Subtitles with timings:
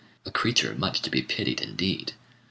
[0.25, 2.13] A creature much to be pitied indeed!